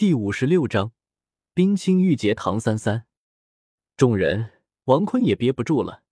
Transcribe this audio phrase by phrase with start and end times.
[0.00, 0.92] 第五十六章，
[1.52, 2.34] 冰清玉洁。
[2.34, 3.04] 唐三三，
[3.98, 4.50] 众人，
[4.84, 6.04] 王坤也憋不住了，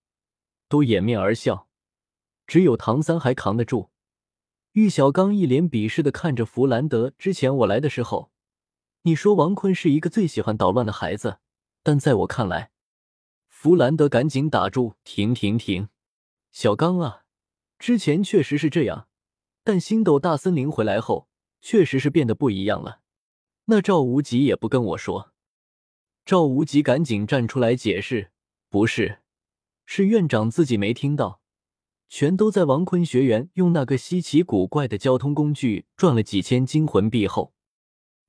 [0.67, 1.67] 都掩面而笑。
[2.45, 3.89] 只有唐三还扛得住。
[4.73, 7.11] 玉小刚一脸鄙视的看着弗兰德。
[7.17, 8.31] 之前我来的时候，
[9.01, 11.39] 你说王坤是一个最喜欢捣乱的孩子，
[11.81, 12.69] 但在我看来，
[13.47, 15.89] 弗兰德赶紧打住，停停停，
[16.51, 17.23] 小刚啊，
[17.79, 19.07] 之前确实是这样，
[19.63, 21.27] 但星斗大森林回来后，
[21.59, 23.01] 确实是变得不一样了。
[23.71, 25.31] 那赵无极也不跟我说，
[26.25, 28.31] 赵无极赶紧站出来解释
[28.67, 29.19] ：“不是，
[29.85, 31.39] 是院长自己没听到，
[32.07, 37.53] 全都在王坤学员用那个稀奇古怪的交通工具赚了几千金魂币后。”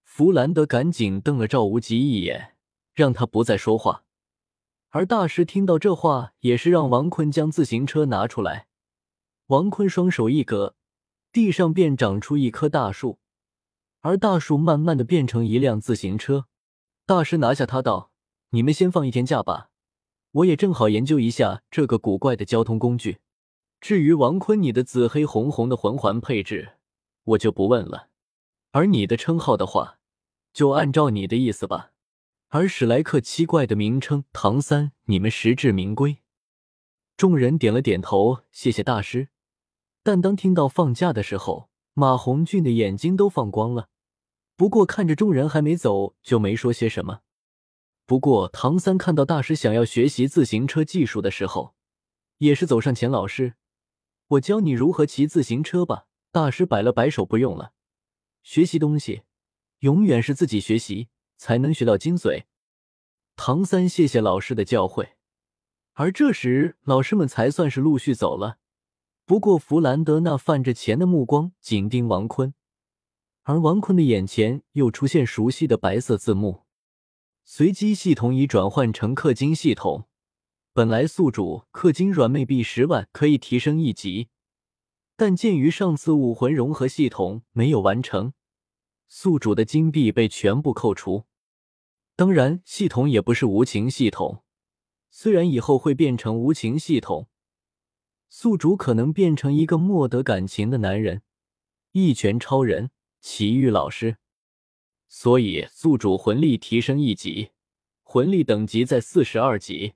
[0.04, 2.56] 弗兰德赶紧瞪了赵无极一眼，
[2.92, 4.04] 让他不再说话。
[4.90, 8.66] 而大师听到这话，也是让王坤将自行车拿出来。
[9.46, 10.76] 王坤双手一搁，
[11.32, 13.20] 地上便长出一棵大树。
[14.02, 16.46] 而大树慢慢的变成一辆自行车，
[17.04, 18.10] 大师拿下他道
[18.50, 19.70] ：“你们先放一天假吧，
[20.32, 23.18] 我也正好研究一下这个古怪的交通工具。
[23.80, 26.76] 至于王坤你的紫黑红红的魂环配置，
[27.24, 28.08] 我就不问了。
[28.72, 29.98] 而你的称号的话，
[30.52, 31.92] 就按照你的意思吧。
[32.48, 36.18] 而史莱克七怪的名称唐三，你们实至名归。”
[37.18, 39.28] 众人点了点头，谢谢大师。
[40.02, 43.89] 但当听到放假的时候，马红俊的眼睛都放光了，
[44.60, 47.20] 不过看着众人还没走，就没说些什么。
[48.04, 51.74] 不过唐三看到大师想要学习自行车技术的时候，
[52.36, 53.54] 也是走上前：“老师，
[54.26, 57.72] 我教你如何骑自行车吧。”大师摆了摆手：“不用了，
[58.42, 59.22] 学习东西
[59.78, 62.42] 永远是自己学习才能学到精髓。”
[63.36, 65.12] 唐三谢谢老师的教诲，
[65.94, 68.58] 而这时老师们才算是陆续走了。
[69.24, 72.52] 不过，弗兰德那泛着钱的目光紧盯王坤，
[73.50, 76.62] 而王坤的眼前又出现熟悉的白色字幕。
[77.44, 80.06] 随机系统已转换成氪金系统，
[80.72, 84.28] 本来宿主氪金软妹币十万可以提升一级，
[85.16, 88.34] 但鉴于上次武魂融合系统没有完成，
[89.08, 91.24] 宿主的金币被全部扣除。
[92.14, 94.44] 当然，系统也不是无情系统，
[95.10, 97.26] 虽然以后会变成无情系统。
[98.28, 101.22] 宿主可能变成一个莫得感情的男人，
[101.90, 104.16] 一拳超人，奇遇老师。
[105.08, 107.50] 所以宿主魂力提升一级，
[108.02, 109.94] 魂力等级在四十二级。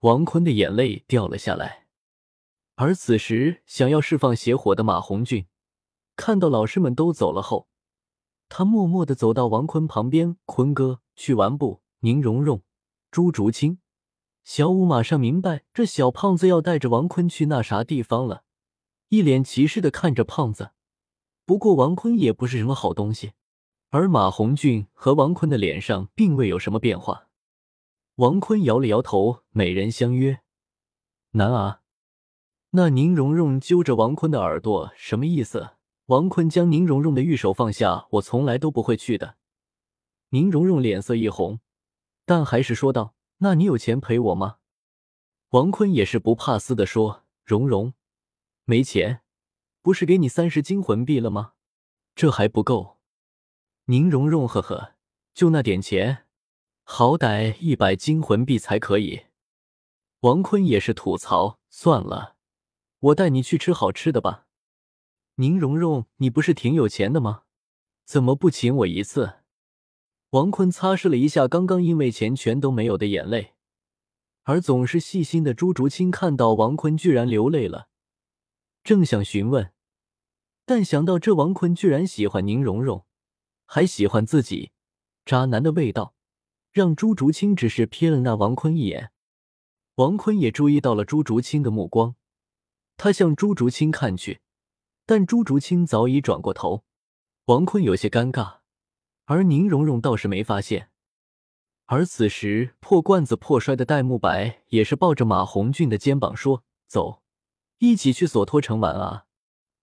[0.00, 1.86] 王坤的眼泪掉了下来。
[2.76, 5.46] 而此时想要释放邪火的马红俊，
[6.16, 7.68] 看到老师们都走了后，
[8.48, 12.62] 他默默的走到王坤旁边：“坤哥，去玩不？”宁荣荣、
[13.10, 13.78] 朱竹清。
[14.42, 18.44] 小五马上明白，这小胖子要带着王坤去那啥地方了，
[19.08, 20.72] 一脸歧视的看着胖子。
[21.46, 23.32] 不过王坤也不是什么好东西，
[23.90, 27.28] 而马红俊和王坤的脸上并未有什么变化。
[28.16, 30.40] 王坤摇了摇头，美人相约。
[31.32, 31.80] 男啊，
[32.70, 35.70] 那宁荣荣揪着王坤的耳朵，什么意思？
[36.06, 39.36] 王坤将宁荣荣的玉手放下，我从来都不会去的。
[40.30, 41.60] 宁荣荣脸色一红，
[42.24, 43.14] 但还是说道。
[43.38, 44.58] 那你有钱赔我吗？
[45.50, 47.94] 王坤也是不怕死的说：“蓉蓉，
[48.64, 49.22] 没钱，
[49.84, 51.52] 不是给你三十金魂币了吗？
[52.14, 52.96] 这还不够。”
[53.84, 54.94] 宁荣荣呵呵，
[55.34, 56.24] 就那点钱，
[56.84, 59.24] 好歹一百金魂币才可以。
[60.20, 62.36] 王坤也是吐槽：“算了，
[62.98, 64.46] 我带你去吃好吃的吧。”
[65.36, 67.42] 宁荣荣，你不是挺有钱的吗？
[68.06, 69.40] 怎么不请我一次？
[70.30, 73.52] 王坤擦拭了一下刚刚因为钱全都没有的眼泪，
[74.44, 77.88] 而总是细心的朱竹清看到王坤居然流泪了，
[78.82, 79.73] 正想询问，
[80.66, 83.04] 但想到这王坤居然喜欢宁荣荣，
[83.66, 84.72] 还喜欢自己，
[85.24, 86.14] 渣男的味道，
[86.72, 89.12] 让朱竹清只是瞥了那王坤一眼。
[89.96, 92.16] 王坤也注意到了朱竹清的目光，
[92.96, 94.40] 他向朱竹清看去，
[95.04, 96.84] 但朱竹清早已转过头，
[97.44, 98.58] 王坤有些尴尬。
[99.26, 100.90] 而宁荣荣倒是没发现，
[101.86, 107.22] 而此时破罐子破摔的戴沐白也是抱着马红俊的肩膀说：“走，
[107.78, 109.26] 一起去索托城玩啊，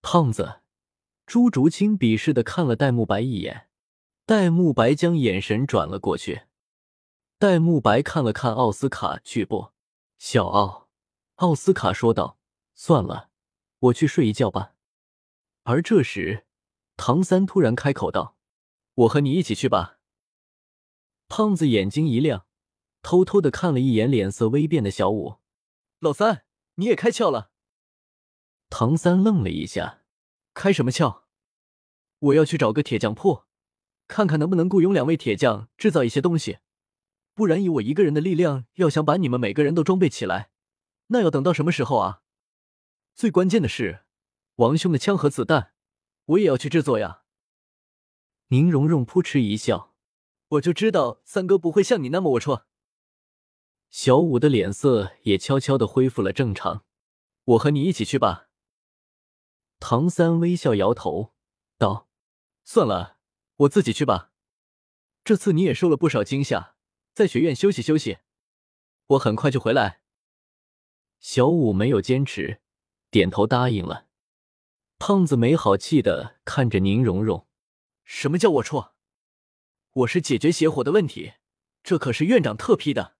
[0.00, 0.58] 胖子。”
[1.32, 3.70] 朱竹清鄙视的看了戴沐白一眼，
[4.26, 6.42] 戴沐白将眼神转了过去。
[7.38, 9.72] 戴沐白看了看奥斯卡，去不？
[10.18, 10.90] 小奥，
[11.36, 12.36] 奥斯卡说道
[12.76, 13.30] ：“算了，
[13.78, 14.74] 我去睡一觉吧。”
[15.64, 16.44] 而这时，
[16.98, 18.36] 唐三突然开口道。
[18.96, 20.00] 我和你一起去吧。
[21.28, 22.44] 胖子眼睛一亮，
[23.00, 25.36] 偷偷的看了一眼脸色微变的小五。
[25.98, 26.44] 老三，
[26.74, 27.52] 你也开窍了。
[28.68, 30.02] 唐三愣了一下，
[30.52, 31.21] 开什么窍？
[32.22, 33.44] 我要去找个铁匠铺，
[34.06, 36.58] 看看能不能雇佣两位铁匠制造一些东西。
[37.34, 40.50] 不然以我一个人的力量，要想把你们每个人都装备起来，
[41.08, 42.22] 那要等到什么时候啊？
[43.14, 44.04] 最关键的是，
[44.56, 45.72] 王兄的枪和子弹，
[46.26, 47.22] 我也要去制作呀。
[48.48, 49.94] 宁荣荣扑哧一笑，
[50.48, 52.64] 我就知道三哥不会像你那么龌龊。
[53.90, 56.84] 小五的脸色也悄悄的恢复了正常。
[57.44, 58.48] 我和你一起去吧。
[59.80, 61.32] 唐三微笑摇头
[61.76, 62.08] 道
[62.64, 63.18] ：“算了，
[63.56, 64.32] 我自己去吧。
[65.24, 66.76] 这次你也受了不少惊吓。”
[67.14, 68.20] 在学院休息休息，
[69.08, 70.00] 我很快就回来。
[71.20, 72.62] 小五没有坚持，
[73.10, 74.08] 点头答应了。
[74.98, 77.46] 胖子没好气的看着宁荣荣
[78.02, 78.92] ：“什么叫龌龊？
[79.92, 81.34] 我是解决邪火的问题，
[81.82, 83.18] 这可是院长特批的。”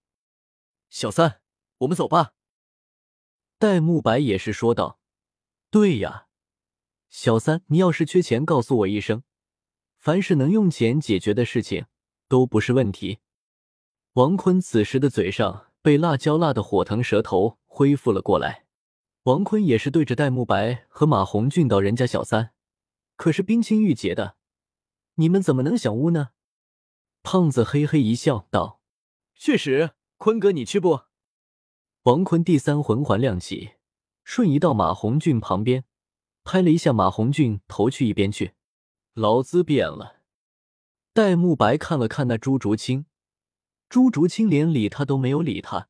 [0.89, 1.43] 小三，
[1.81, 2.33] 我们走吧。
[3.59, 4.99] 戴沐白也是说道
[5.69, 6.29] ：“对呀，
[7.11, 9.23] 小三，你要是缺钱，告诉我一声，
[10.03, 11.87] 凡是能用钱解决的事情
[12.27, 13.21] 都不是问题。”
[14.15, 18.67] 王坤此时的嘴上被辣椒辣的火疼，舌头恢复了过来。
[19.23, 22.53] 王坤也是对着戴沐白和马红俊道：“人家小三
[23.15, 24.35] 可是冰清玉洁的，
[25.15, 26.31] 你们怎么能想污呢？”
[27.23, 28.81] 胖子嘿嘿一笑，道
[29.39, 31.03] ：“确实，坤哥你去不？”
[32.03, 33.75] 王坤第三魂环亮起，
[34.25, 35.85] 瞬移到马红俊旁边，
[36.43, 38.55] 拍了一下马红俊头，去一边去。
[39.15, 40.23] 劳资变了。
[41.13, 43.07] 戴沐白看了看那朱竹清。
[43.89, 45.89] 朱竹清连理他都没有理他，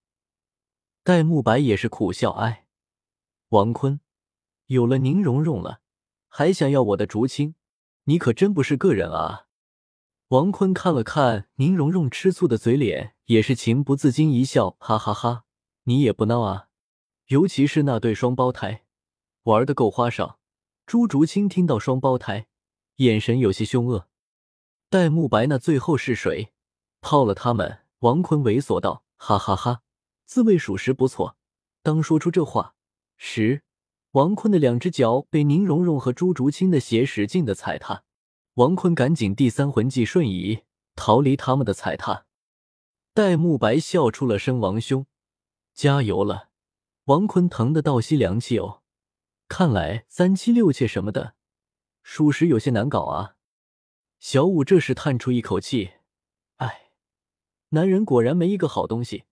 [1.05, 2.67] 戴沐白也是苦笑：“哎，
[3.51, 4.01] 王坤，
[4.67, 5.81] 有了宁荣荣了，
[6.27, 7.55] 还想要我的竹青，
[8.05, 9.47] 你可真不是个人啊！”
[10.29, 15.45] 王坤看了看宁荣荣吃醋的嘴脸，也是情不自禁一笑：“哈哈哈，
[15.85, 16.69] 你也不孬啊！
[17.27, 18.85] 尤其是那对双胞胎，
[19.45, 20.41] 玩的够花哨。”
[20.85, 22.49] 朱竹清听到双胞胎，
[22.97, 24.09] 眼神有些凶恶。
[24.89, 26.53] 戴沐白那最后是谁？
[27.01, 27.81] 泡了他们？
[28.01, 29.83] 王坤猥琐道：“哈哈哈，
[30.27, 31.37] 自卫属实不错。”
[31.83, 32.75] 当说出这话
[33.17, 33.63] 时，
[34.13, 38.05] 王坤的两只脚被宁荣荣和朱竹清的鞋使劲的踩踏。
[38.55, 40.65] 王坤赶紧第三魂技瞬移，
[40.95, 42.27] 逃离他们的踩踏。
[43.15, 45.07] 戴沐白笑出了声：“王兄，
[45.75, 46.51] 加油了！”
[47.07, 48.83] 王坤疼得倒吸凉气哦，
[49.49, 51.35] 看来三妻六妾什么的，
[52.03, 53.37] 属实有些难搞啊。
[54.19, 55.93] 小五这时叹出一口气。
[56.57, 56.91] 哎
[57.71, 59.25] 男人果然没一个好东西，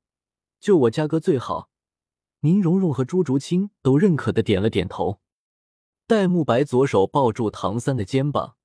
[0.58, 1.70] 就我家哥最好。
[2.40, 5.20] 宁荣荣和朱竹清都认可的点了点头。
[6.06, 8.56] 戴沐白左手抱住唐三的肩膀，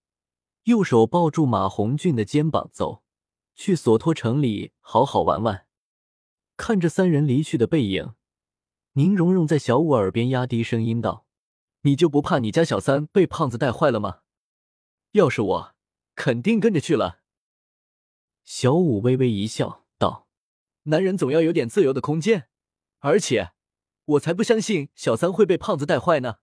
[0.64, 3.04] 右手抱住马红俊的肩膀，走
[3.54, 5.68] 去索托城里好好玩玩。
[6.58, 8.14] 看着三人离去的背影，
[8.94, 11.25] 宁荣荣在小五耳边压低声音道
[11.86, 14.22] ：“你就不怕你家小三被胖子带坏了吗？
[15.12, 15.76] 要是我，
[16.16, 17.22] 肯定跟着去了。”
[18.44, 20.28] 小五微微一笑，道
[20.84, 22.50] ：“男人总要有点自由的空间，
[23.00, 23.52] 而且
[24.06, 26.40] 我才不相信小三会被胖子带坏呢。”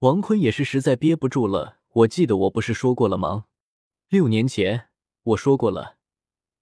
[0.00, 3.46] 王坤也是实在憋不住了，我记得我不是说过了吗？
[4.08, 4.90] 六年前
[5.22, 5.96] 我说过了，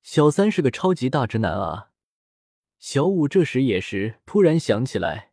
[0.03, 1.91] 小三是个超级大直男啊！
[2.79, 5.33] 小五这时也是突然想起来，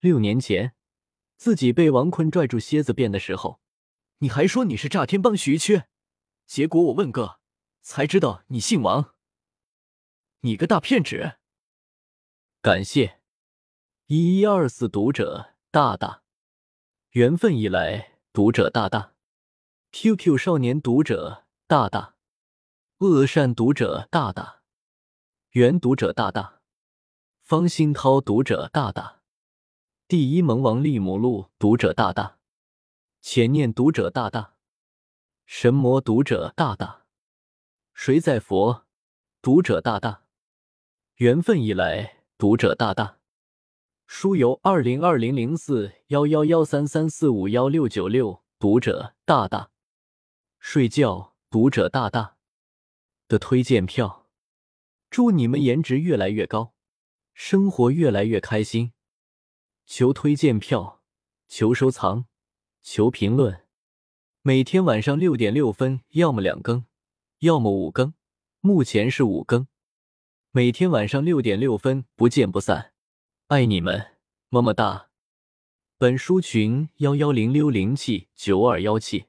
[0.00, 0.74] 六年前
[1.36, 3.60] 自己被王坤拽住蝎子辫的时候，
[4.18, 5.88] 你还说你是炸天帮徐缺，
[6.46, 7.40] 结果我问个。
[7.88, 9.14] 才知道你姓王，
[10.40, 11.36] 你个大骗子！
[12.60, 13.20] 感谢。
[14.06, 16.24] 一一二四读者大大，
[17.10, 19.14] 缘分已来读者大大
[19.92, 22.16] ，QQ 少年读者大大，
[22.98, 24.62] 恶善读者大大，
[25.50, 26.60] 原读者大大，
[27.40, 29.15] 方新涛读者大大，
[30.08, 32.38] 第一萌王利姆路读者大大，
[33.20, 34.54] 浅念读者大大，
[35.46, 37.06] 神魔读者大大。
[37.92, 38.86] 谁在佛？
[39.42, 40.22] 读者大大，
[41.16, 42.22] 缘分已来。
[42.38, 43.18] 读者大大，
[44.06, 48.44] 书由二零二零零四幺幺幺三三四五幺六九六。
[48.60, 49.72] 读者大大，
[50.60, 51.34] 睡觉。
[51.50, 52.36] 读者大大
[53.26, 54.28] 的推荐票，
[55.10, 56.74] 祝你们颜值越来越高，
[57.34, 58.92] 生活越来越开心。
[59.86, 61.00] 求推荐票，
[61.48, 62.26] 求收藏，
[62.82, 63.62] 求评论。
[64.42, 66.84] 每天晚上六点六分，要么两更。
[67.40, 68.14] 要么五更，
[68.60, 69.68] 目前是五更，
[70.50, 72.92] 每天晚上六点六分不见不散，
[73.48, 74.16] 爱你们，
[74.48, 75.10] 么么哒。
[75.98, 79.26] 本书群幺幺零六零七九二幺七。